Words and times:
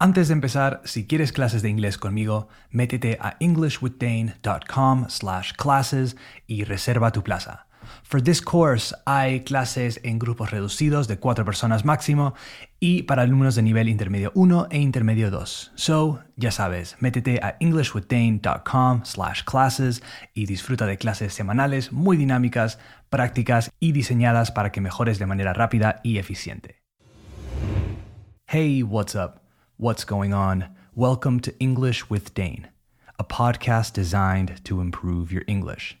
Antes 0.00 0.28
de 0.28 0.34
empezar, 0.34 0.80
si 0.84 1.08
quieres 1.08 1.32
clases 1.32 1.60
de 1.62 1.70
inglés 1.70 1.98
conmigo, 1.98 2.46
métete 2.70 3.18
a 3.20 3.36
englishwithdane.com 3.40 5.06
slash 5.08 5.54
classes 5.54 6.16
y 6.46 6.62
reserva 6.62 7.10
tu 7.10 7.24
plaza. 7.24 7.66
For 8.04 8.22
this 8.22 8.40
course 8.40 8.94
hay 9.06 9.40
clases 9.40 9.98
en 10.04 10.20
grupos 10.20 10.52
reducidos 10.52 11.08
de 11.08 11.18
cuatro 11.18 11.44
personas 11.44 11.84
máximo 11.84 12.34
y 12.78 13.04
para 13.04 13.22
alumnos 13.22 13.56
de 13.56 13.62
nivel 13.62 13.88
intermedio 13.88 14.30
1 14.36 14.68
e 14.70 14.78
intermedio 14.78 15.32
2. 15.32 15.72
So, 15.74 16.20
ya 16.36 16.52
sabes, 16.52 16.96
métete 17.00 17.40
a 17.42 17.56
englishwithdane.com 17.58 19.00
slash 19.04 19.42
classes 19.42 20.04
y 20.32 20.46
disfruta 20.46 20.86
de 20.86 20.96
clases 20.96 21.34
semanales 21.34 21.90
muy 21.90 22.16
dinámicas, 22.16 22.78
prácticas 23.10 23.72
y 23.80 23.90
diseñadas 23.90 24.52
para 24.52 24.70
que 24.70 24.80
mejores 24.80 25.18
de 25.18 25.26
manera 25.26 25.54
rápida 25.54 26.00
y 26.04 26.18
eficiente. 26.18 26.76
Hey, 28.46 28.84
what's 28.84 29.16
up? 29.16 29.37
What's 29.80 30.02
going 30.02 30.34
on? 30.34 30.74
Welcome 30.96 31.38
to 31.38 31.56
English 31.60 32.10
with 32.10 32.34
Dane, 32.34 32.66
a 33.16 33.22
podcast 33.22 33.92
designed 33.92 34.64
to 34.64 34.80
improve 34.80 35.30
your 35.30 35.44
English. 35.46 35.96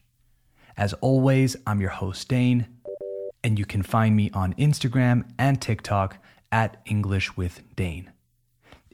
As 0.76 0.94
always, 0.94 1.54
I'm 1.64 1.80
your 1.80 1.90
host, 1.90 2.26
Dane, 2.26 2.66
and 3.44 3.56
you 3.56 3.64
can 3.64 3.84
find 3.84 4.16
me 4.16 4.32
on 4.34 4.54
Instagram 4.54 5.30
and 5.38 5.62
TikTok 5.62 6.18
at 6.50 6.82
English 6.86 7.36
with 7.36 7.62
Dane. 7.76 8.10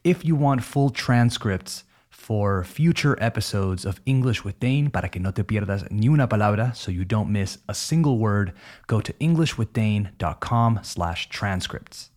If 0.04 0.22
you 0.22 0.36
want 0.36 0.62
full 0.62 0.90
transcripts 0.90 1.84
for 2.10 2.62
future 2.62 3.16
episodes 3.22 3.86
of 3.86 4.02
English 4.04 4.44
with 4.44 4.60
Dane, 4.60 4.90
para 4.90 5.08
que 5.08 5.18
no 5.18 5.30
te 5.30 5.44
pierdas 5.44 5.90
ni 5.90 6.08
una 6.08 6.28
palabra, 6.28 6.76
so 6.76 6.90
you 6.90 7.06
don't 7.06 7.32
miss 7.32 7.56
a 7.70 7.74
single 7.74 8.18
word, 8.18 8.52
go 8.86 9.00
to 9.00 9.14
englishwithdane.com 9.14 10.80
slash 10.82 11.30
transcripts. 11.30 12.10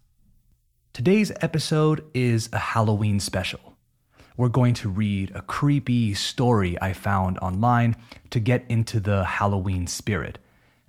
Today's 0.97 1.31
episode 1.41 2.03
is 2.15 2.49
a 2.51 2.57
Halloween 2.57 3.19
special. 3.19 3.77
We're 4.35 4.49
going 4.49 4.73
to 4.73 4.89
read 4.89 5.31
a 5.35 5.43
creepy 5.43 6.15
story 6.15 6.75
I 6.81 6.93
found 6.93 7.37
online 7.37 7.95
to 8.31 8.39
get 8.39 8.65
into 8.67 8.99
the 8.99 9.23
Halloween 9.23 9.85
spirit. 9.85 10.39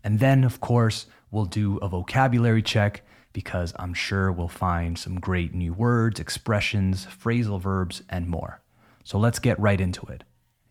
And 0.02 0.18
then, 0.18 0.44
of 0.44 0.62
course, 0.62 1.04
we'll 1.30 1.44
do 1.44 1.76
a 1.82 1.88
vocabulary 1.88 2.62
check 2.62 3.02
because 3.34 3.74
I'm 3.78 3.92
sure 3.92 4.32
we'll 4.32 4.48
find 4.48 4.98
some 4.98 5.20
great 5.20 5.52
new 5.52 5.74
words, 5.74 6.18
expressions, 6.18 7.04
phrasal 7.04 7.60
verbs, 7.60 8.00
and 8.08 8.28
more. 8.28 8.62
So 9.04 9.18
let's 9.18 9.38
get 9.38 9.60
right 9.60 9.78
into 9.78 10.06
it. 10.06 10.24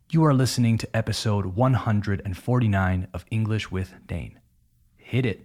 You 0.09 0.25
are 0.25 0.33
listening 0.33 0.79
to 0.79 0.95
episode 0.97 1.45
149 1.45 3.07
of 3.13 3.25
English 3.29 3.69
with 3.69 3.93
Dane. 4.07 4.39
Hit 5.09 5.25
it. 5.25 5.39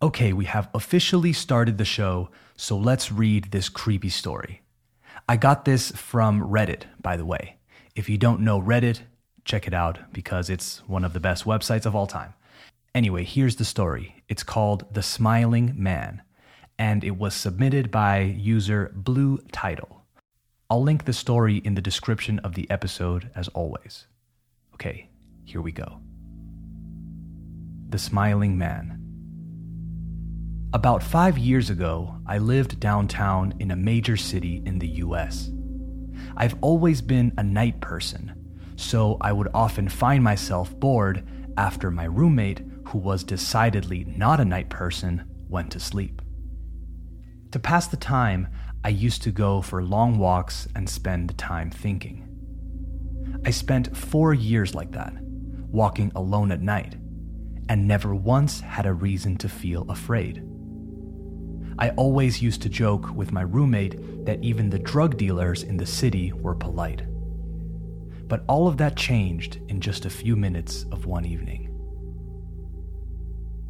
Okay, 0.00 0.32
we 0.32 0.44
have 0.44 0.68
officially 0.72 1.32
started 1.32 1.78
the 1.78 1.84
show, 1.84 2.30
so 2.54 2.76
let's 2.76 3.10
read 3.10 3.50
this 3.50 3.68
creepy 3.68 4.08
story. 4.08 4.62
I 5.28 5.36
got 5.36 5.64
this 5.64 5.90
from 5.90 6.42
Reddit, 6.42 6.84
by 7.02 7.16
the 7.16 7.26
way. 7.26 7.56
If 7.96 8.08
you 8.08 8.18
don't 8.18 8.42
know 8.42 8.62
Reddit, 8.62 9.00
check 9.44 9.66
it 9.66 9.74
out 9.74 10.12
because 10.12 10.48
it's 10.48 10.78
one 10.86 11.04
of 11.04 11.12
the 11.12 11.18
best 11.18 11.44
websites 11.44 11.86
of 11.86 11.96
all 11.96 12.06
time. 12.06 12.34
Anyway, 12.98 13.22
here's 13.22 13.54
the 13.54 13.64
story. 13.64 14.24
It's 14.28 14.42
called 14.42 14.92
The 14.92 15.04
Smiling 15.04 15.72
Man, 15.76 16.20
and 16.80 17.04
it 17.04 17.16
was 17.16 17.32
submitted 17.32 17.92
by 17.92 18.22
user 18.22 18.90
Blue 18.92 19.38
Tidal. 19.52 20.04
I'll 20.68 20.82
link 20.82 21.04
the 21.04 21.12
story 21.12 21.58
in 21.58 21.76
the 21.76 21.80
description 21.80 22.40
of 22.40 22.56
the 22.56 22.68
episode 22.68 23.30
as 23.36 23.46
always. 23.50 24.08
Okay, 24.74 25.10
here 25.44 25.60
we 25.60 25.70
go. 25.70 26.00
The 27.88 28.00
Smiling 28.00 28.58
Man. 28.58 29.00
About 30.72 31.00
five 31.00 31.38
years 31.38 31.70
ago, 31.70 32.16
I 32.26 32.38
lived 32.38 32.80
downtown 32.80 33.54
in 33.60 33.70
a 33.70 33.76
major 33.76 34.16
city 34.16 34.60
in 34.66 34.80
the 34.80 34.88
US. 35.04 35.52
I've 36.36 36.56
always 36.60 37.00
been 37.00 37.32
a 37.38 37.44
night 37.44 37.80
person, 37.80 38.34
so 38.74 39.18
I 39.20 39.30
would 39.30 39.50
often 39.54 39.88
find 39.88 40.24
myself 40.24 40.76
bored 40.80 41.24
after 41.56 41.92
my 41.92 42.04
roommate, 42.04 42.62
who 42.88 42.98
was 42.98 43.24
decidedly 43.24 44.04
not 44.04 44.40
a 44.40 44.44
night 44.44 44.68
person, 44.70 45.24
went 45.48 45.70
to 45.72 45.80
sleep. 45.80 46.22
To 47.52 47.58
pass 47.58 47.86
the 47.86 47.96
time, 47.96 48.48
I 48.84 48.88
used 48.88 49.22
to 49.22 49.30
go 49.30 49.60
for 49.60 49.82
long 49.82 50.18
walks 50.18 50.68
and 50.74 50.88
spend 50.88 51.28
the 51.28 51.34
time 51.34 51.70
thinking. 51.70 52.24
I 53.44 53.50
spent 53.50 53.96
four 53.96 54.32
years 54.32 54.74
like 54.74 54.92
that, 54.92 55.12
walking 55.70 56.12
alone 56.14 56.50
at 56.50 56.62
night, 56.62 56.96
and 57.68 57.86
never 57.86 58.14
once 58.14 58.60
had 58.60 58.86
a 58.86 58.92
reason 58.92 59.36
to 59.38 59.48
feel 59.48 59.90
afraid. 59.90 60.42
I 61.78 61.90
always 61.90 62.42
used 62.42 62.62
to 62.62 62.68
joke 62.68 63.14
with 63.14 63.32
my 63.32 63.42
roommate 63.42 64.24
that 64.24 64.42
even 64.42 64.70
the 64.70 64.78
drug 64.78 65.16
dealers 65.16 65.62
in 65.62 65.76
the 65.76 65.86
city 65.86 66.32
were 66.32 66.54
polite. 66.54 67.02
But 68.26 68.44
all 68.48 68.66
of 68.66 68.78
that 68.78 68.96
changed 68.96 69.60
in 69.68 69.80
just 69.80 70.04
a 70.04 70.10
few 70.10 70.36
minutes 70.36 70.86
of 70.90 71.06
one 71.06 71.24
evening. 71.24 71.67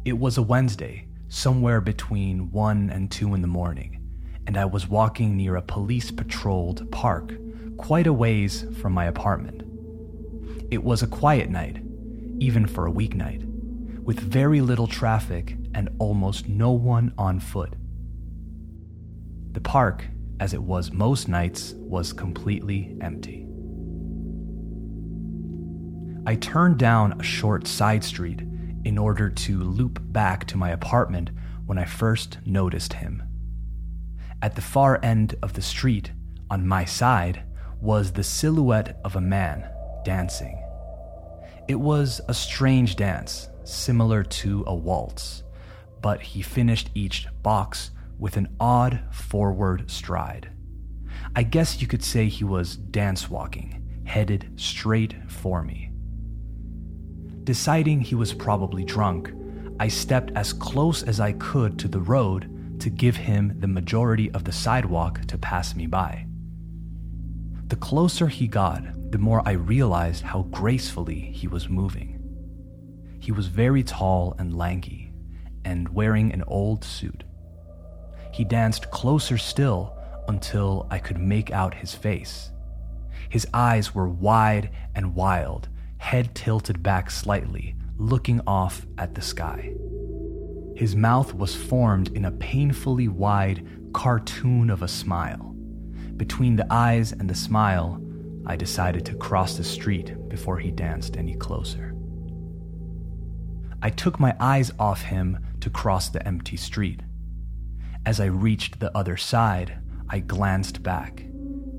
It 0.05 0.17
was 0.17 0.37
a 0.37 0.41
Wednesday, 0.41 1.07
somewhere 1.27 1.81
between 1.81 2.51
1 2.51 2.89
and 2.89 3.11
2 3.11 3.33
in 3.33 3.41
the 3.41 3.47
morning, 3.47 4.01
and 4.47 4.55
I 4.55 4.63
was 4.63 4.87
walking 4.87 5.35
near 5.35 5.57
a 5.57 5.61
police 5.61 6.09
patrolled 6.09 6.89
park, 6.89 7.33
quite 7.75 8.07
a 8.07 8.13
ways 8.13 8.65
from 8.81 8.93
my 8.93 9.05
apartment. 9.05 9.61
It 10.71 10.85
was 10.85 11.03
a 11.03 11.07
quiet 11.07 11.49
night, 11.49 11.83
even 12.39 12.65
for 12.65 12.87
a 12.87 12.91
weeknight, 12.91 13.43
with 14.01 14.21
very 14.21 14.61
little 14.61 14.87
traffic 14.87 15.57
and 15.75 15.89
almost 15.99 16.47
no 16.47 16.71
one 16.71 17.13
on 17.17 17.41
foot. 17.41 17.73
The 19.51 19.61
park, 19.61 20.07
as 20.39 20.53
it 20.53 20.63
was 20.63 20.93
most 20.93 21.27
nights, 21.27 21.73
was 21.75 22.13
completely 22.13 22.95
empty. 23.01 23.45
I 26.25 26.35
turned 26.35 26.79
down 26.79 27.19
a 27.19 27.23
short 27.23 27.67
side 27.67 28.05
street 28.05 28.43
in 28.83 28.97
order 28.97 29.29
to 29.29 29.59
loop 29.59 29.99
back 30.01 30.45
to 30.45 30.57
my 30.57 30.69
apartment 30.69 31.31
when 31.65 31.77
I 31.77 31.85
first 31.85 32.39
noticed 32.45 32.93
him. 32.93 33.23
At 34.41 34.55
the 34.55 34.61
far 34.61 34.99
end 35.03 35.35
of 35.41 35.53
the 35.53 35.61
street, 35.61 36.11
on 36.49 36.67
my 36.67 36.85
side, 36.85 37.43
was 37.81 38.11
the 38.11 38.23
silhouette 38.23 38.99
of 39.03 39.15
a 39.15 39.21
man 39.21 39.69
dancing. 40.03 40.63
It 41.67 41.79
was 41.79 42.21
a 42.27 42.33
strange 42.33 42.95
dance, 42.95 43.49
similar 43.63 44.23
to 44.23 44.63
a 44.65 44.73
waltz, 44.73 45.43
but 46.01 46.21
he 46.21 46.41
finished 46.41 46.89
each 46.95 47.27
box 47.43 47.91
with 48.17 48.37
an 48.37 48.47
odd 48.59 49.01
forward 49.11 49.89
stride. 49.91 50.49
I 51.35 51.43
guess 51.43 51.81
you 51.81 51.87
could 51.87 52.03
say 52.03 52.27
he 52.27 52.43
was 52.43 52.75
dance 52.75 53.29
walking, 53.29 54.03
headed 54.05 54.51
straight 54.55 55.15
for 55.27 55.61
me. 55.63 55.88
Deciding 57.49 58.01
he 58.01 58.13
was 58.13 58.31
probably 58.31 58.83
drunk, 58.83 59.33
I 59.79 59.87
stepped 59.87 60.31
as 60.35 60.53
close 60.53 61.01
as 61.01 61.19
I 61.19 61.31
could 61.31 61.79
to 61.79 61.87
the 61.87 61.99
road 61.99 62.79
to 62.79 62.91
give 62.91 63.15
him 63.15 63.59
the 63.59 63.67
majority 63.67 64.29
of 64.33 64.43
the 64.43 64.51
sidewalk 64.51 65.21
to 65.25 65.35
pass 65.35 65.73
me 65.73 65.87
by. 65.87 66.27
The 67.65 67.75
closer 67.75 68.27
he 68.27 68.47
got, 68.47 68.83
the 69.11 69.17
more 69.17 69.41
I 69.47 69.53
realized 69.53 70.21
how 70.21 70.43
gracefully 70.43 71.19
he 71.19 71.47
was 71.47 71.69
moving. 71.69 72.21
He 73.19 73.31
was 73.31 73.47
very 73.47 73.81
tall 73.81 74.35
and 74.37 74.55
lanky, 74.55 75.11
and 75.65 75.89
wearing 75.89 76.31
an 76.31 76.43
old 76.45 76.83
suit. 76.83 77.23
He 78.31 78.43
danced 78.43 78.91
closer 78.91 79.39
still 79.39 79.97
until 80.27 80.85
I 80.91 80.99
could 80.99 81.17
make 81.17 81.49
out 81.49 81.73
his 81.73 81.95
face. 81.95 82.51
His 83.27 83.47
eyes 83.55 83.95
were 83.95 84.07
wide 84.07 84.69
and 84.93 85.15
wild, 85.15 85.67
head 85.99 86.33
tilted 86.33 86.81
back 86.81 87.11
slightly, 87.11 87.75
looking 87.97 88.41
off 88.47 88.87
at 88.97 89.13
the 89.13 89.21
sky. 89.21 89.73
His 90.75 90.95
mouth 90.95 91.33
was 91.33 91.53
formed 91.55 92.07
in 92.15 92.25
a 92.25 92.31
painfully 92.31 93.07
wide 93.07 93.67
cartoon 93.93 94.69
of 94.69 94.81
a 94.81 94.87
smile. 94.87 95.53
Between 96.17 96.55
the 96.55 96.65
eyes 96.69 97.11
and 97.11 97.29
the 97.29 97.35
smile, 97.35 98.01
I 98.45 98.55
decided 98.55 99.05
to 99.05 99.15
cross 99.15 99.57
the 99.57 99.63
street 99.63 100.29
before 100.29 100.57
he 100.57 100.71
danced 100.71 101.17
any 101.17 101.35
closer. 101.35 101.93
I 103.81 103.89
took 103.89 104.19
my 104.19 104.35
eyes 104.39 104.71
off 104.79 105.03
him 105.03 105.37
to 105.59 105.69
cross 105.69 106.09
the 106.09 106.25
empty 106.25 106.57
street. 106.57 107.01
As 108.05 108.19
I 108.19 108.25
reached 108.25 108.79
the 108.79 108.97
other 108.97 109.17
side, 109.17 109.77
I 110.09 110.19
glanced 110.19 110.81
back 110.81 111.21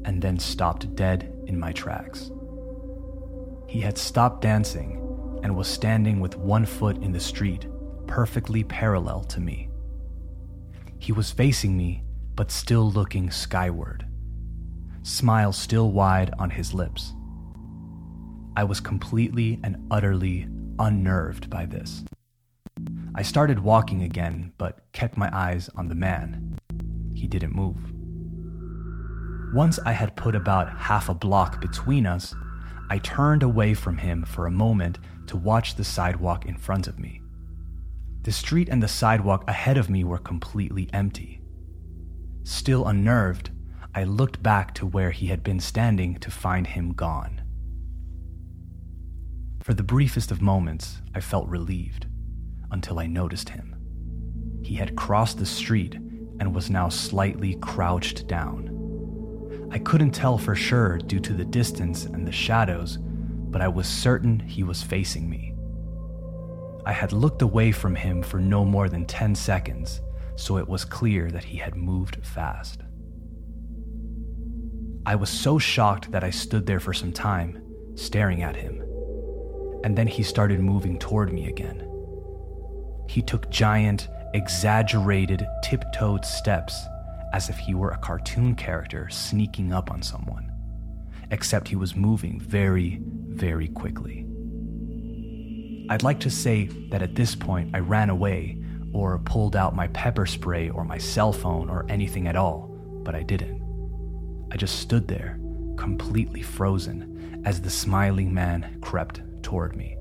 and 0.05 0.23
then 0.23 0.39
stopped 0.39 0.95
dead 0.95 1.35
in 1.47 1.59
my 1.59 1.73
tracks. 1.73 2.31
He 3.71 3.81
had 3.81 3.97
stopped 3.97 4.41
dancing 4.41 4.97
and 5.45 5.55
was 5.55 5.69
standing 5.69 6.19
with 6.19 6.37
one 6.37 6.67
foot 6.67 7.01
in 7.05 7.13
the 7.13 7.21
street, 7.21 7.69
perfectly 8.09 8.65
parallel 8.65 9.23
to 9.23 9.41
me. 9.41 9.69
He 10.99 11.13
was 11.13 11.31
facing 11.31 11.77
me, 11.77 12.03
but 12.35 12.51
still 12.51 12.91
looking 12.91 13.31
skyward. 13.31 14.05
smile 15.05 15.53
still 15.53 15.93
wide 15.93 16.35
on 16.37 16.51
his 16.51 16.75
lips. 16.75 17.15
I 18.57 18.65
was 18.65 18.81
completely 18.81 19.61
and 19.63 19.87
utterly 19.89 20.49
unnerved 20.81 21.49
by 21.49 21.67
this. 21.67 22.05
I 23.15 23.23
started 23.23 23.61
walking 23.61 24.03
again, 24.03 24.53
but 24.59 24.81
kept 24.93 25.17
my 25.17 25.31
eyes 25.33 25.71
on 25.77 25.87
the 25.87 25.95
man. 25.95 26.59
He 27.15 27.29
didn't 27.29 27.55
move. 27.55 27.79
Once 29.55 29.79
I 29.87 29.93
had 29.93 30.17
put 30.17 30.35
about 30.35 30.77
half 30.77 31.09
a 31.09 31.15
block 31.15 31.61
between 31.61 32.05
us, 32.05 32.35
I 32.91 32.99
turned 32.99 33.45
away 33.45 33.75
from 33.75 33.99
him 33.99 34.25
for 34.25 34.47
a 34.47 34.51
moment 34.51 34.99
to 35.29 35.37
watch 35.37 35.77
the 35.77 35.85
sidewalk 35.85 36.45
in 36.45 36.57
front 36.57 36.89
of 36.89 36.99
me. 36.99 37.23
The 38.23 38.33
street 38.33 38.69
and 38.69 38.83
the 38.83 38.89
sidewalk 38.89 39.45
ahead 39.49 39.79
of 39.79 39.89
me 39.89 40.03
were 40.03 40.19
completely 40.19 40.91
empty. 40.93 41.41
Still 42.43 42.89
unnerved, 42.89 43.51
I 43.95 44.03
looked 44.03 44.43
back 44.43 44.75
to 44.75 44.87
where 44.87 45.13
he 45.13 45.29
had 45.29 45.45
been 45.45 45.61
standing 45.61 46.17
to 46.17 46.33
find 46.33 46.67
him 46.67 46.93
gone. 46.93 47.43
For 49.63 49.73
the 49.73 49.85
briefest 49.85 50.33
of 50.33 50.43
moments, 50.43 51.01
I 51.15 51.21
felt 51.21 51.49
relieved 51.49 52.07
until 52.73 52.99
I 52.99 53.07
noticed 53.07 53.51
him. 53.51 53.77
He 54.65 54.75
had 54.75 54.97
crossed 54.97 55.39
the 55.39 55.47
street 55.47 55.95
and 55.95 56.55
was 56.55 56.71
now 56.71 56.89
slightly 56.89 57.55
crouched 57.57 58.27
down. 58.27 58.70
I 59.73 59.79
couldn't 59.79 60.11
tell 60.11 60.37
for 60.37 60.57
sure 60.57 60.99
due 60.99 61.21
to 61.21 61.33
the 61.33 61.45
distance 61.45 62.05
and 62.05 62.27
the 62.27 62.33
shadows, 62.33 62.99
but 62.99 63.63
I 63.63 63.69
was 63.69 63.87
certain 63.87 64.41
he 64.41 64.65
was 64.65 64.83
facing 64.83 65.31
me. 65.31 65.55
I 66.85 66.93
had 66.93 67.13
looked 67.13 67.43
away 67.43 67.71
from 67.71 67.95
him 67.95 68.23
for 68.23 68.41
no 68.41 68.65
more 68.65 68.89
than 68.89 69.07
10 69.07 69.37
seconds, 69.37 70.01
so 70.35 70.57
it 70.57 70.69
was 70.69 70.85
clear 70.85 71.31
that 71.31 71.45
he 71.45 71.59
had 71.59 71.77
moved 71.77 72.19
fast. 72.27 72.83
I 75.07 75.15
was 75.15 75.31
so 75.31 75.59
shocked 75.59 76.11
that 76.11 76.25
I 76.25 76.31
stood 76.31 76.67
there 76.67 76.81
for 76.81 76.93
some 76.93 77.13
time, 77.13 77.63
staring 77.95 78.43
at 78.43 78.57
him. 78.57 78.83
And 79.85 79.97
then 79.97 80.09
he 80.09 80.25
started 80.25 80.61
moving 80.61 80.99
toward 80.99 81.33
me 81.33 81.49
again. 81.49 81.87
He 83.09 83.23
took 83.23 83.51
giant, 83.51 84.09
exaggerated, 84.35 85.47
tiptoed 85.63 86.25
steps 86.25 86.87
as 87.33 87.49
if 87.49 87.59
he 87.59 87.75
were 87.75 87.91
a 87.91 87.99
cartoon 87.99 88.55
character 88.55 89.09
sneaking 89.09 89.73
up 89.73 89.91
on 89.91 90.03
someone, 90.03 90.51
except 91.31 91.69
he 91.69 91.77
was 91.77 91.97
moving 91.97 92.41
very, 92.41 93.01
very 93.03 93.69
quickly. 93.69 94.27
I'd 95.89 96.03
like 96.03 96.21
to 96.21 96.31
say 96.31 96.67
that 96.91 97.03
at 97.03 97.15
this 97.15 97.35
point 97.35 97.75
I 97.75 97.81
ran 97.81 98.11
away 98.11 98.59
or 98.93 99.19
pulled 99.19 99.57
out 99.57 99.75
my 99.75 99.89
pepper 99.89 100.27
spray 100.27 100.69
or 100.71 100.85
my 100.85 100.99
cell 100.99 101.33
phone 101.33 101.69
or 101.69 101.87
anything 101.89 102.27
at 102.27 102.37
all, 102.37 102.69
but 103.05 103.15
I 103.15 103.23
didn't. 103.23 103.61
I 104.53 104.57
just 104.57 104.81
stood 104.81 105.07
there, 105.07 105.39
completely 105.77 106.43
frozen, 106.43 107.43
as 107.45 107.61
the 107.61 107.71
smiling 107.71 108.35
man 108.35 108.79
crept 108.81 109.21
toward 109.43 109.77
me. 109.77 109.97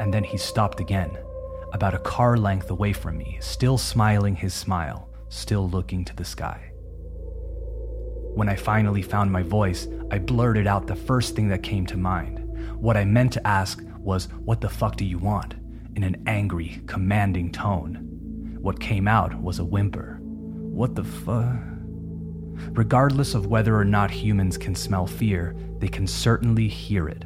And 0.00 0.12
then 0.12 0.24
he 0.24 0.38
stopped 0.38 0.80
again, 0.80 1.16
about 1.72 1.94
a 1.94 1.98
car 1.98 2.36
length 2.36 2.70
away 2.70 2.92
from 2.92 3.16
me, 3.16 3.38
still 3.40 3.78
smiling 3.78 4.36
his 4.36 4.54
smile, 4.54 5.08
still 5.32 5.68
looking 5.68 6.04
to 6.04 6.14
the 6.14 6.24
sky. 6.24 6.70
When 8.34 8.48
I 8.48 8.56
finally 8.56 9.02
found 9.02 9.30
my 9.30 9.42
voice, 9.42 9.88
I 10.10 10.18
blurted 10.18 10.66
out 10.66 10.86
the 10.86 10.96
first 10.96 11.34
thing 11.34 11.48
that 11.48 11.62
came 11.62 11.86
to 11.86 11.96
mind. 11.96 12.38
What 12.76 12.96
I 12.96 13.04
meant 13.04 13.32
to 13.34 13.46
ask 13.46 13.82
was, 13.98 14.28
What 14.44 14.60
the 14.60 14.68
fuck 14.68 14.96
do 14.96 15.04
you 15.04 15.18
want? 15.18 15.54
in 15.94 16.04
an 16.04 16.22
angry, 16.26 16.80
commanding 16.86 17.52
tone. 17.52 18.58
What 18.60 18.80
came 18.80 19.06
out 19.06 19.34
was 19.42 19.58
a 19.58 19.64
whimper. 19.64 20.18
What 20.22 20.94
the 20.94 21.04
fuck? 21.04 21.58
Regardless 22.70 23.34
of 23.34 23.46
whether 23.46 23.76
or 23.76 23.84
not 23.84 24.10
humans 24.10 24.56
can 24.56 24.74
smell 24.74 25.06
fear, 25.06 25.54
they 25.78 25.88
can 25.88 26.06
certainly 26.06 26.68
hear 26.68 27.08
it. 27.08 27.24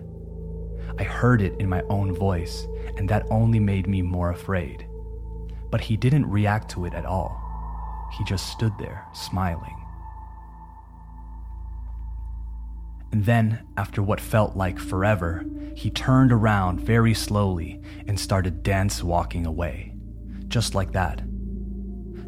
I 0.99 1.05
heard 1.05 1.43
it 1.43 1.55
in 1.61 1.69
my 1.69 1.83
own 1.83 2.13
voice, 2.13 2.67
and 2.97 3.09
that 3.09 3.27
only 3.31 3.61
made 3.61 3.87
me 3.87 4.03
more 4.03 4.31
afraid. 4.31 4.89
But 5.71 5.81
he 5.81 5.97
didn't 5.97 6.27
react 6.31 6.71
to 6.71 6.87
it 6.87 6.95
at 6.95 7.07
all. 7.07 7.46
He 8.17 8.25
just 8.25 8.49
stood 8.51 8.73
there, 8.79 9.05
smiling. 9.13 9.77
And 13.13 13.25
then, 13.25 13.67
after 13.77 14.03
what 14.03 14.21
felt 14.21 14.57
like 14.57 14.79
forever, 14.79 15.45
he 15.75 15.91
turned 15.91 16.33
around 16.33 16.81
very 16.81 17.15
slowly 17.15 17.81
and 18.07 18.19
started 18.19 18.63
dance 18.63 19.03
walking 19.03 19.47
away. 19.47 19.95
Just 20.49 20.75
like 20.75 20.93
that. 20.93 21.23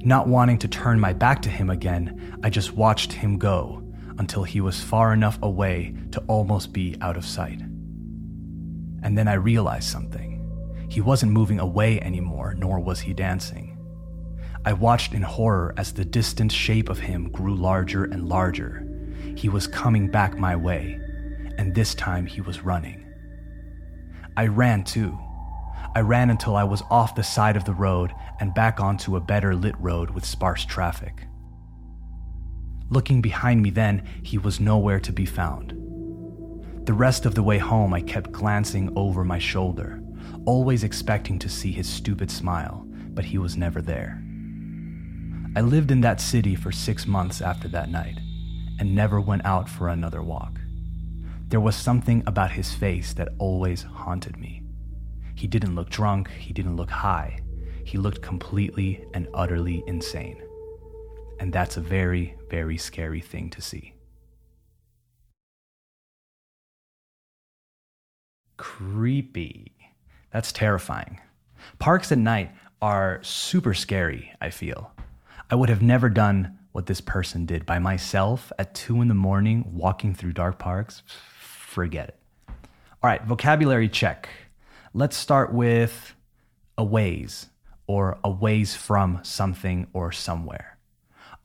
Not 0.05 0.29
wanting 0.29 0.59
to 0.59 0.69
turn 0.69 1.01
my 1.01 1.13
back 1.13 1.43
to 1.43 1.51
him 1.51 1.71
again, 1.71 2.39
I 2.43 2.51
just 2.51 2.73
watched 2.73 3.13
him 3.13 3.39
go 3.39 3.83
until 4.19 4.45
he 4.45 4.61
was 4.61 4.81
far 4.81 5.13
enough 5.13 5.39
away 5.43 5.95
to 6.13 6.21
almost 6.29 6.73
be 6.73 6.97
out 7.01 7.17
of 7.17 7.25
sight. 7.25 7.61
And 9.03 9.17
then 9.17 9.29
I 9.29 9.35
realized 9.35 9.89
something. 9.89 10.87
He 10.89 11.01
wasn't 11.01 11.33
moving 11.33 11.61
away 11.61 12.01
anymore, 12.01 12.55
nor 12.55 12.81
was 12.81 13.01
he 13.01 13.13
dancing. 13.13 13.68
I 14.69 14.75
watched 14.75 15.15
in 15.15 15.23
horror 15.23 15.73
as 15.79 15.95
the 15.95 16.05
distant 16.05 16.53
shape 16.53 16.91
of 16.91 16.99
him 16.99 17.31
grew 17.31 17.55
larger 17.55 18.05
and 18.05 18.29
larger. 18.29 18.87
He 19.35 19.49
was 19.49 19.67
coming 19.67 20.11
back 20.11 20.37
my 20.37 20.57
way, 20.57 21.01
and 21.57 21.75
this 21.75 21.95
time 21.95 22.27
he 22.27 22.43
was 22.43 22.61
running. 22.61 23.07
I 24.37 24.49
ran 24.49 24.85
too. 24.85 25.19
I 25.95 26.01
ran 26.03 26.29
until 26.29 26.55
I 26.55 26.65
was 26.65 26.83
off 26.91 27.15
the 27.15 27.23
side 27.23 27.57
of 27.57 27.65
the 27.65 27.73
road 27.73 28.13
and 28.41 28.53
back 28.53 28.79
onto 28.79 29.17
a 29.17 29.23
better 29.23 29.57
lit 29.57 29.75
road 29.79 30.11
with 30.11 30.27
sparse 30.27 30.67
traffic. 30.67 31.27
Looking 32.91 33.23
behind 33.23 33.63
me 33.63 33.71
then, 33.71 34.07
he 34.23 34.37
was 34.37 34.61
nowhere 34.61 35.01
to 35.01 35.13
be 35.15 35.25
found. 35.25 35.71
The 36.85 36.93
rest 36.93 37.25
of 37.25 37.35
the 37.35 37.43
way 37.43 37.57
home, 37.57 37.95
I 37.95 38.03
kept 38.03 38.33
glancing 38.33 38.93
over 38.97 39.25
my 39.25 39.39
shoulder, 39.39 40.03
always 40.45 40.85
expecting 40.85 41.39
to 41.39 41.49
see 41.49 41.73
his 41.73 41.89
stupid 41.89 42.31
smile, 42.31 42.87
but 43.15 43.25
he 43.25 43.39
was 43.39 43.57
never 43.57 43.81
there. 43.81 44.23
I 45.59 45.61
lived 45.61 45.91
in 45.91 46.03
that 46.03 46.21
city 46.21 46.55
for 46.55 46.71
six 46.71 47.05
months 47.05 47.41
after 47.41 47.67
that 47.67 47.91
night 47.91 48.21
and 48.79 48.95
never 48.95 49.21
went 49.21 49.45
out 49.45 49.69
for 49.69 49.89
another 49.89 50.23
walk. 50.23 50.53
There 51.49 51.59
was 51.59 51.75
something 51.75 52.23
about 52.29 52.53
his 52.53 52.73
face 52.73 53.13
that 53.15 53.31
always 53.39 53.83
haunted 53.83 54.37
me. 54.37 54.63
He 55.35 55.49
didn't 55.49 55.75
look 55.75 55.91
drunk, 55.91 56.31
he 56.31 56.53
didn't 56.53 56.77
look 56.77 56.91
high. 56.91 57.41
He 57.85 57.99
looked 57.99 58.23
completely 58.23 59.05
and 59.15 59.27
utterly 59.35 59.83
insane. 59.89 60.41
And 61.41 61.53
that's 61.53 61.77
a 61.77 61.81
very, 61.81 62.37
very 62.49 62.79
scary 62.79 63.21
thing 63.21 63.51
to 63.51 63.61
see. 63.61 63.95
Creepy. 68.59 69.73
That's 70.33 70.53
terrifying. 70.53 71.21
Parks 71.81 72.13
at 72.13 72.19
night 72.19 72.53
are 72.81 73.19
super 73.25 73.75
scary, 73.75 74.33
I 74.41 74.51
feel. 74.51 74.93
I 75.51 75.55
would 75.55 75.71
have 75.71 75.81
never 75.81 76.11
done 76.11 76.59
what 76.73 76.85
this 76.85 77.01
person 77.01 77.47
did 77.47 77.65
by 77.65 77.79
myself 77.79 78.53
at 78.59 78.75
two 78.75 79.01
in 79.01 79.09
the 79.09 79.15
morning 79.15 79.65
walking 79.73 80.15
through 80.15 80.35
dark 80.35 80.59
parks. 80.59 81.03
Forget 81.39 82.09
it. 82.09 82.21
All 82.49 83.09
right, 83.09 83.25
vocabulary 83.25 83.89
check. 83.89 84.29
Let's 84.93 85.17
start 85.17 85.51
with 85.55 86.15
a 86.77 86.85
ways 86.85 87.47
or 87.87 88.19
a 88.23 88.31
ways 88.31 88.77
from 88.77 89.21
something 89.23 89.87
or 89.95 90.13
somewhere. 90.13 90.77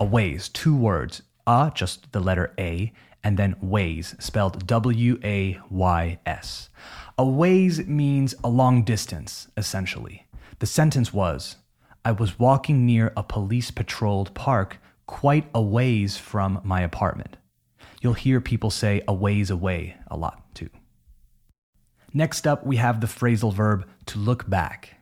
A 0.02 0.06
ways, 0.06 0.50
two 0.50 0.76
words, 0.76 1.22
a, 1.48 1.72
just 1.74 2.12
the 2.12 2.20
letter 2.20 2.54
A, 2.60 2.92
and 3.24 3.38
then 3.38 3.56
ways, 3.62 4.16
spelled 4.20 4.68
W 4.68 5.18
A 5.24 5.62
Y 5.70 6.20
S. 6.26 6.70
A 7.18 7.26
ways 7.26 7.88
means 7.88 8.36
a 8.44 8.50
long 8.50 8.84
distance, 8.84 9.48
essentially. 9.56 10.28
The 10.60 10.66
sentence 10.66 11.14
was 11.14 11.56
I 12.06 12.12
was 12.12 12.38
walking 12.38 12.86
near 12.86 13.14
a 13.16 13.24
police 13.24 13.72
patrolled 13.72 14.34
park 14.34 14.80
quite 15.06 15.50
a 15.56 15.62
ways 15.62 16.18
from 16.18 16.60
my 16.64 16.82
apartment. 16.82 17.38
You'll 18.02 18.14
hear 18.14 18.42
people 18.42 18.70
say 18.72 19.02
a 19.08 19.14
ways 19.14 19.50
away 19.50 19.96
a 20.08 20.18
lot 20.18 20.54
too. 20.54 20.70
Next 22.14 22.46
up, 22.46 22.66
we 22.66 22.76
have 22.76 23.00
the 23.00 23.08
phrasal 23.08 23.54
verb 23.54 23.88
to 24.08 24.20
look 24.20 24.50
back. 24.50 24.96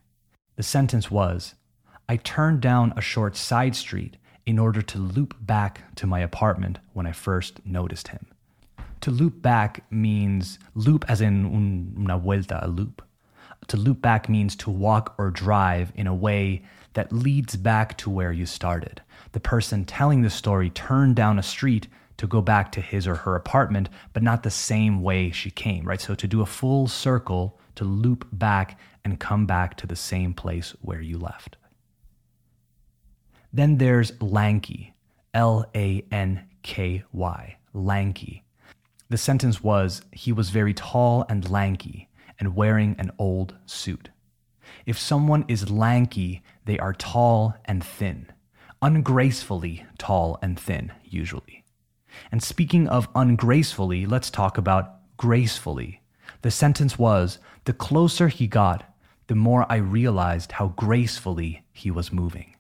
The 0.58 0.64
sentence 0.64 1.10
was 1.10 1.56
I 2.08 2.18
turned 2.18 2.62
down 2.62 2.94
a 2.96 3.02
short 3.02 3.36
side 3.36 3.76
street 3.76 4.18
in 4.46 4.60
order 4.60 4.84
to 4.84 5.00
loop 5.00 5.34
back 5.42 5.96
to 5.96 6.06
my 6.06 6.20
apartment 6.20 6.78
when 6.94 7.08
I 7.08 7.14
first 7.14 7.66
noticed 7.66 8.10
him. 8.10 8.28
To 9.02 9.10
loop 9.10 9.42
back 9.42 9.92
means 9.92 10.60
loop 10.76 11.04
as 11.08 11.20
in 11.20 11.48
una 11.98 12.20
vuelta, 12.20 12.64
a 12.64 12.68
loop. 12.68 13.02
To 13.70 13.78
loop 13.78 14.02
back 14.02 14.30
means 14.30 14.56
to 14.58 14.70
walk 14.70 15.16
or 15.18 15.32
drive 15.32 15.92
in 15.96 16.06
a 16.06 16.14
way 16.14 16.62
that 16.94 17.12
leads 17.12 17.56
back 17.56 17.98
to 17.98 18.10
where 18.10 18.32
you 18.32 18.46
started. 18.46 19.02
The 19.32 19.40
person 19.40 19.86
telling 19.86 20.22
the 20.22 20.30
story 20.30 20.70
turned 20.70 21.16
down 21.16 21.40
a 21.40 21.44
street 21.44 21.88
to 22.18 22.28
go 22.28 22.42
back 22.42 22.72
to 22.74 22.82
his 22.82 23.08
or 23.08 23.16
her 23.16 23.36
apartment, 23.36 23.90
but 24.14 24.24
not 24.24 24.44
the 24.44 24.52
same 24.52 25.02
way 25.02 25.32
she 25.32 25.50
came, 25.50 25.88
right? 25.88 26.02
So 26.02 26.14
to 26.16 26.28
do 26.28 26.42
a 26.42 26.46
full 26.46 26.88
circle, 26.88 27.60
to 27.76 27.84
loop 27.84 28.28
back 28.32 28.80
and 29.04 29.20
come 29.20 29.46
back 29.46 29.76
to 29.78 29.88
the 29.88 29.96
same 29.96 30.34
place 30.34 30.76
where 30.82 31.02
you 31.02 31.18
left. 31.18 31.58
Then 33.54 33.78
there's 33.78 34.22
lanky, 34.22 34.94
L 35.34 35.66
A 35.76 36.06
N 36.12 36.48
K 36.64 37.04
Y, 37.12 37.58
lanky. 37.74 38.44
The 39.10 39.18
sentence 39.18 39.64
was 39.64 40.02
He 40.12 40.32
was 40.32 40.52
very 40.52 40.74
tall 40.74 41.26
and 41.28 41.50
lanky 41.50 42.10
and 42.40 42.56
wearing 42.56 42.96
an 42.98 43.12
old 43.18 43.56
suit. 43.66 44.10
If 44.86 44.98
someone 44.98 45.46
is 45.48 45.70
lanky, 45.70 46.42
they 46.66 46.80
are 46.80 46.94
tall 46.94 47.56
and 47.66 47.84
thin, 47.84 48.28
ungracefully 48.82 49.86
tall 49.98 50.40
and 50.42 50.60
thin, 50.60 50.92
usually. 51.04 51.64
And 52.32 52.44
speaking 52.44 52.88
of 52.88 53.08
ungracefully, 53.16 54.06
let's 54.06 54.30
talk 54.30 54.58
about 54.58 55.18
gracefully. 55.18 56.02
The 56.42 56.52
sentence 56.52 56.98
was 56.98 57.40
The 57.66 57.74
closer 57.74 58.28
he 58.28 58.48
got, 58.48 58.84
the 59.28 59.36
more 59.36 59.66
I 59.70 59.78
realized 59.78 60.54
how 60.54 60.70
gracefully 60.70 61.64
he 61.72 61.92
was 61.92 62.12
moving. 62.12 62.56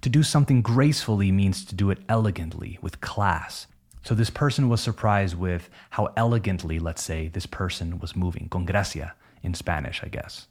To 0.00 0.08
do 0.08 0.22
something 0.22 0.62
gracefully 0.62 1.30
means 1.30 1.64
to 1.64 1.74
do 1.74 1.90
it 1.90 1.98
elegantly, 2.08 2.78
with 2.80 3.00
class. 3.00 3.66
So 4.02 4.14
this 4.14 4.30
person 4.30 4.68
was 4.68 4.80
surprised 4.80 5.36
with 5.36 5.68
how 5.90 6.12
elegantly, 6.16 6.78
let's 6.78 7.02
say, 7.02 7.28
this 7.28 7.46
person 7.46 7.98
was 7.98 8.16
moving. 8.16 8.48
Con 8.48 8.64
gracia 8.64 9.14
in 9.42 9.54
Spanish, 9.54 10.00
I 10.02 10.08
guess. 10.08 10.46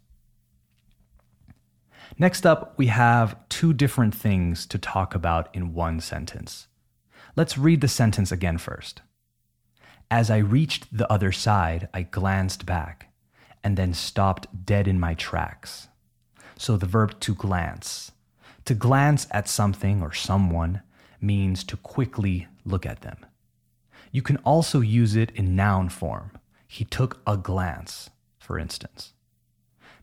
Next 2.17 2.45
up, 2.45 2.73
we 2.77 2.87
have 2.87 3.37
two 3.49 3.73
different 3.73 4.15
things 4.15 4.65
to 4.67 4.77
talk 4.77 5.15
about 5.15 5.53
in 5.53 5.73
one 5.73 5.99
sentence. 5.99 6.67
Let's 7.35 7.57
read 7.57 7.81
the 7.81 7.87
sentence 7.87 8.31
again 8.31 8.57
first. 8.57 9.01
As 10.09 10.29
I 10.29 10.37
reached 10.37 10.95
the 10.95 11.11
other 11.11 11.31
side, 11.31 11.89
I 11.93 12.03
glanced 12.03 12.65
back 12.65 13.11
and 13.63 13.75
then 13.75 13.93
stopped 13.93 14.65
dead 14.65 14.87
in 14.87 14.99
my 14.99 15.15
tracks. 15.15 15.87
So 16.57 16.77
the 16.77 16.85
verb 16.85 17.19
to 17.21 17.35
glance. 17.35 18.11
To 18.65 18.73
glance 18.73 19.27
at 19.31 19.49
something 19.49 20.01
or 20.01 20.13
someone 20.13 20.81
means 21.19 21.63
to 21.65 21.77
quickly 21.77 22.47
look 22.63 22.85
at 22.85 23.01
them. 23.01 23.25
You 24.11 24.21
can 24.21 24.37
also 24.37 24.79
use 24.79 25.15
it 25.15 25.31
in 25.31 25.55
noun 25.55 25.89
form. 25.89 26.31
He 26.67 26.85
took 26.85 27.21
a 27.27 27.35
glance, 27.35 28.09
for 28.39 28.57
instance. 28.57 29.13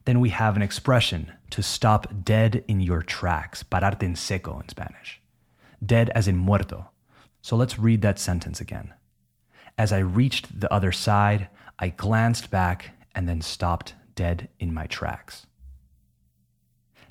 Then 0.05 0.21
we 0.21 0.31
have 0.31 0.57
an 0.57 0.63
expression 0.63 1.33
to 1.51 1.63
stop 1.63 2.25
dead 2.25 2.65
in 2.67 2.81
your 2.81 3.03
tracks, 3.03 3.63
pararte 3.63 4.03
en 4.03 4.17
seco 4.17 4.59
in 4.59 4.69
Spanish. 4.69 5.21
Dead 5.85 6.11
as 6.11 6.27
in 6.27 6.37
muerto. 6.37 6.91
So 7.41 7.57
let's 7.57 7.79
read 7.79 8.03
that 8.03 8.19
sentence 8.19 8.61
again. 8.61 8.95
As 9.79 9.93
I 9.93 9.99
reached 9.99 10.61
the 10.61 10.73
other 10.73 10.93
side, 10.93 11.49
I 11.79 11.89
glanced 11.89 12.51
back 12.51 12.91
and 13.15 13.29
then 13.29 13.41
stopped 13.41 13.95
dead 14.15 14.49
in 14.59 14.75
my 14.75 14.87
tracks. 14.87 15.47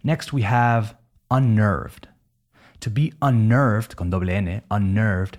Next, 0.04 0.34
we 0.34 0.42
have 0.42 0.96
unnerved. 1.30 2.08
To 2.82 2.90
be 2.90 3.14
unnerved, 3.22 3.96
con 3.96 4.10
doble 4.10 4.30
N, 4.30 4.62
unnerved 4.72 5.38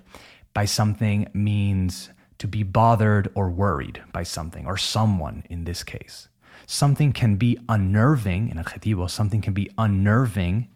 by 0.53 0.65
something 0.65 1.27
means 1.33 2.09
to 2.37 2.47
be 2.47 2.63
bothered 2.63 3.29
or 3.35 3.49
worried 3.49 4.01
by 4.11 4.23
something 4.23 4.65
or 4.65 4.77
someone 4.77 5.43
in 5.49 5.65
this 5.65 5.83
case. 5.83 6.29
Something 6.65 7.11
can 7.11 7.35
be 7.35 7.57
unnerving, 7.67 8.49
in 8.49 8.57
adjetivo, 8.57 9.09
something 9.09 9.41
can 9.41 9.53
be 9.53 9.69
unnerving 9.77 10.69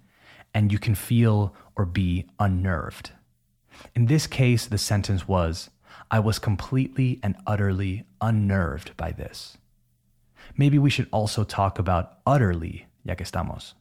and 0.53 0.71
you 0.71 0.79
can 0.79 0.95
feel 0.95 1.55
or 1.75 1.85
be 1.85 2.25
unnerved. 2.39 3.11
In 3.95 4.07
this 4.07 4.27
case, 4.27 4.65
the 4.65 4.77
sentence 4.77 5.27
was, 5.27 5.69
I 6.09 6.19
was 6.19 6.39
completely 6.39 7.19
and 7.21 7.35
utterly 7.45 8.05
unnerved 8.21 8.95
by 8.97 9.11
this. 9.11 9.57
Maybe 10.55 10.79
we 10.79 10.89
should 10.89 11.07
also 11.11 11.43
talk 11.43 11.77
about 11.77 12.19
utterly, 12.25 12.87
ya 13.03 13.15
que 13.15 13.25
estamos. 13.25 13.73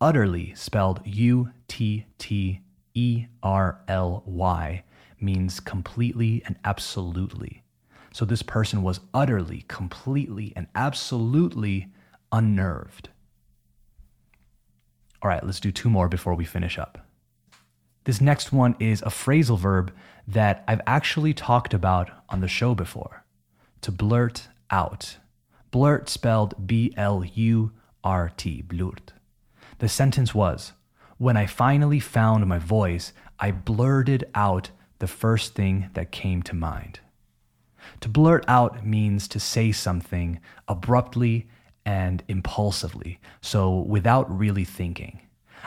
Utterly, 0.00 0.54
spelled 0.54 1.00
U 1.04 1.50
T 1.68 2.06
T 2.18 2.60
E 2.94 3.26
R 3.42 3.80
L 3.88 4.22
Y, 4.26 4.84
means 5.20 5.60
completely 5.60 6.42
and 6.46 6.56
absolutely. 6.64 7.62
So 8.16 8.24
this 8.24 8.40
person 8.40 8.82
was 8.82 9.00
utterly, 9.12 9.66
completely, 9.68 10.50
and 10.56 10.68
absolutely 10.74 11.88
unnerved. 12.32 13.10
All 15.20 15.28
right, 15.28 15.44
let's 15.44 15.60
do 15.60 15.70
two 15.70 15.90
more 15.90 16.08
before 16.08 16.32
we 16.32 16.46
finish 16.46 16.78
up. 16.78 17.06
This 18.04 18.18
next 18.18 18.54
one 18.54 18.74
is 18.80 19.02
a 19.02 19.10
phrasal 19.10 19.58
verb 19.58 19.92
that 20.26 20.64
I've 20.66 20.80
actually 20.86 21.34
talked 21.34 21.74
about 21.74 22.08
on 22.30 22.40
the 22.40 22.48
show 22.48 22.74
before 22.74 23.26
to 23.82 23.92
blurt 23.92 24.48
out. 24.70 25.18
Blurt 25.70 26.08
spelled 26.08 26.66
B 26.66 26.94
L 26.96 27.22
U 27.22 27.72
R 28.02 28.32
T, 28.34 28.62
blurt. 28.62 29.12
The 29.76 29.90
sentence 29.90 30.34
was 30.34 30.72
When 31.18 31.36
I 31.36 31.44
finally 31.44 32.00
found 32.00 32.46
my 32.46 32.58
voice, 32.58 33.12
I 33.38 33.50
blurted 33.50 34.24
out 34.34 34.70
the 35.00 35.06
first 35.06 35.54
thing 35.54 35.90
that 35.92 36.12
came 36.12 36.42
to 36.44 36.56
mind. 36.56 37.00
To 38.00 38.08
blurt 38.08 38.44
out 38.48 38.86
means 38.86 39.28
to 39.28 39.40
say 39.40 39.72
something 39.72 40.40
abruptly 40.68 41.48
and 41.84 42.22
impulsively, 42.28 43.20
so 43.40 43.78
without 43.80 44.26
really 44.36 44.64
thinking. 44.64 45.20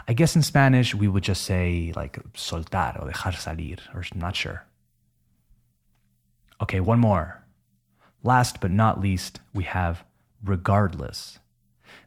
I 0.08 0.14
guess 0.14 0.36
in 0.36 0.44
Spanish 0.44 0.94
we 0.94 1.08
would 1.08 1.24
just 1.24 1.44
say 1.44 1.94
like 1.96 2.20
soltar 2.34 3.02
or 3.02 3.12
dejar 3.12 3.34
salir, 3.34 3.80
or 3.94 4.04
I'm 4.12 4.20
not 4.20 4.36
sure. 4.36 4.66
Okay, 6.62 6.80
one 6.80 7.00
more. 7.00 7.44
Last 8.24 8.60
but 8.60 8.72
not 8.72 9.00
least, 9.00 9.40
we 9.54 9.64
have 9.64 10.04
regardless. 10.44 11.40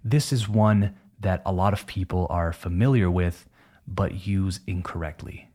This 0.05 0.33
is 0.33 0.49
one 0.49 0.95
that 1.21 1.43
a 1.47 1.53
lot 1.53 1.73
of 1.73 1.87
people 1.87 2.27
are 2.29 2.53
familiar 2.53 3.11
with 3.11 3.49
but 3.87 4.27
use 4.27 4.61
incorrectly. 4.67 5.49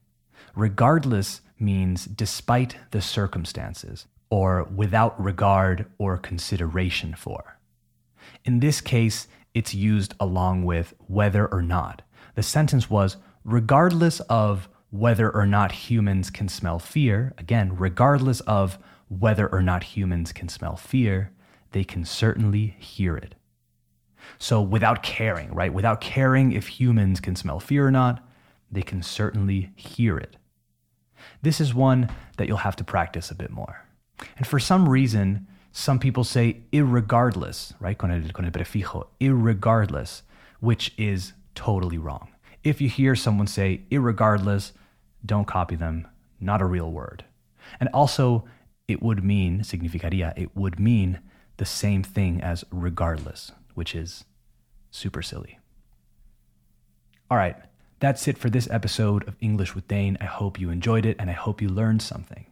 Regardless 0.56 1.42
means 1.60 2.06
despite 2.06 2.78
the 2.92 3.02
circumstances 3.02 4.08
or 4.30 4.64
without 4.64 5.22
regard 5.22 5.86
or 5.98 6.18
consideration 6.18 7.16
for. 7.16 7.58
In 8.44 8.60
this 8.60 8.82
case, 8.82 9.28
it's 9.54 9.74
used 9.74 10.14
along 10.20 10.66
with 10.66 10.94
whether 11.08 11.48
or 11.48 11.62
not. 11.62 12.02
The 12.36 12.44
sentence 12.44 12.90
was 12.90 13.18
regardless 13.44 14.20
of 14.22 14.70
whether 14.90 15.30
or 15.30 15.46
not 15.46 15.72
humans 15.72 16.30
can 16.30 16.48
smell 16.48 16.80
fear, 16.80 17.34
again, 17.38 17.76
regardless 17.76 18.40
of 18.42 18.78
whether 19.10 19.48
or 19.48 19.62
not 19.62 19.84
humans 19.84 20.32
can 20.32 20.50
smell 20.50 20.76
fear, 20.76 21.32
they 21.72 21.84
can 21.84 22.06
certainly 22.06 22.76
hear 22.80 23.18
it. 23.18 23.36
So, 24.38 24.62
without 24.62 25.04
caring, 25.04 25.54
right? 25.54 25.74
Without 25.74 26.02
caring 26.02 26.52
if 26.52 26.68
humans 26.68 27.20
can 27.20 27.36
smell 27.36 27.60
fear 27.60 27.88
or 27.88 27.92
not, 27.92 28.26
they 28.72 28.82
can 28.82 29.02
certainly 29.02 29.72
hear 29.76 30.18
it. 30.18 30.36
This 31.42 31.62
is 31.62 31.74
one 31.74 32.10
that 32.38 32.48
you'll 32.48 32.58
have 32.58 32.76
to 32.78 32.84
practice 32.84 33.32
a 33.32 33.36
bit 33.36 33.50
more. 33.50 33.87
And 34.38 34.48
for 34.48 34.60
some 34.60 34.90
reason, 34.90 35.48
some 35.72 36.00
people 36.00 36.24
say 36.24 36.62
irregardless, 36.72 37.74
right? 37.80 37.98
Con 37.98 38.12
el, 38.12 38.30
con 38.32 38.46
el 38.46 38.52
prefijo, 38.52 39.08
irregardless, 39.20 40.24
which 40.60 40.94
is 40.98 41.34
totally 41.56 41.98
wrong. 41.98 42.30
If 42.64 42.82
you 42.82 42.90
hear 42.90 43.16
someone 43.16 43.48
say 43.48 43.82
irregardless, 43.92 44.72
don't 45.26 45.46
copy 45.46 45.76
them, 45.76 46.08
not 46.40 46.62
a 46.62 46.66
real 46.66 46.92
word. 46.92 47.26
And 47.80 47.90
also, 47.94 48.46
it 48.88 49.02
would 49.02 49.24
mean, 49.24 49.62
significaría, 49.62 50.34
it 50.38 50.56
would 50.56 50.80
mean 50.80 51.20
the 51.58 51.66
same 51.66 52.04
thing 52.04 52.42
as 52.42 52.64
regardless, 52.72 53.52
which 53.74 53.94
is 53.94 54.26
super 54.90 55.22
silly. 55.22 55.60
All 57.30 57.38
right, 57.38 57.56
that's 58.00 58.28
it 58.28 58.38
for 58.38 58.50
this 58.50 58.70
episode 58.70 59.28
of 59.28 59.36
English 59.42 59.76
with 59.76 59.88
Dane. 59.88 60.18
I 60.22 60.26
hope 60.26 60.60
you 60.60 60.70
enjoyed 60.70 61.06
it 61.06 61.18
and 61.20 61.30
I 61.30 61.34
hope 61.34 61.62
you 61.62 61.68
learned 61.68 62.02
something. 62.02 62.46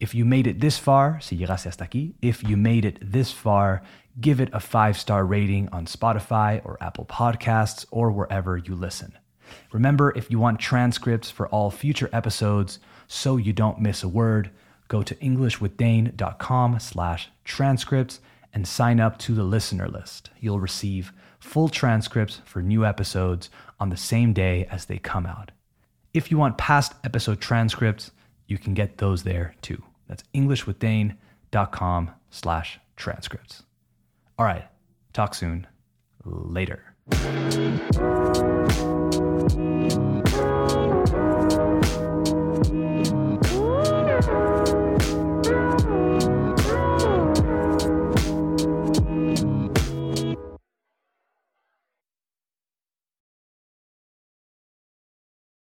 If 0.00 0.14
you 0.14 0.24
made 0.24 0.46
it 0.46 0.60
this 0.60 0.78
far, 0.78 1.20
si 1.20 1.36
llegaste 1.36 1.64
hasta 1.64 1.84
aquí, 1.84 2.14
if 2.22 2.44
you 2.44 2.56
made 2.56 2.84
it 2.84 2.98
this 3.02 3.32
far, 3.32 3.82
give 4.20 4.40
it 4.40 4.48
a 4.52 4.60
five 4.60 4.96
star 4.96 5.24
rating 5.24 5.68
on 5.70 5.86
Spotify 5.86 6.64
or 6.64 6.78
Apple 6.80 7.04
Podcasts 7.04 7.84
or 7.90 8.12
wherever 8.12 8.56
you 8.56 8.76
listen. 8.76 9.18
Remember, 9.72 10.12
if 10.16 10.30
you 10.30 10.38
want 10.38 10.60
transcripts 10.60 11.30
for 11.30 11.48
all 11.48 11.70
future 11.70 12.08
episodes 12.12 12.78
so 13.08 13.36
you 13.36 13.52
don't 13.52 13.80
miss 13.80 14.02
a 14.02 14.08
word, 14.08 14.50
go 14.86 15.02
to 15.02 15.14
englishwithdane.com 15.16 16.78
slash 16.78 17.30
transcripts 17.44 18.20
and 18.52 18.68
sign 18.68 19.00
up 19.00 19.18
to 19.18 19.34
the 19.34 19.42
listener 19.42 19.88
list. 19.88 20.30
You'll 20.38 20.60
receive 20.60 21.12
full 21.40 21.68
transcripts 21.68 22.40
for 22.44 22.62
new 22.62 22.84
episodes 22.84 23.50
on 23.80 23.90
the 23.90 23.96
same 23.96 24.32
day 24.32 24.66
as 24.70 24.86
they 24.86 24.98
come 24.98 25.26
out. 25.26 25.50
If 26.14 26.30
you 26.30 26.38
want 26.38 26.58
past 26.58 26.94
episode 27.04 27.40
transcripts, 27.40 28.12
you 28.46 28.58
can 28.58 28.74
get 28.74 28.98
those 28.98 29.24
there 29.24 29.54
too. 29.60 29.82
That's 30.08 30.24
englishwithdane.com 30.34 32.10
slash 32.30 32.80
transcripts. 32.96 33.62
All 34.38 34.46
right, 34.46 34.66
talk 35.12 35.34
soon. 35.34 35.66
Later. 36.24 36.82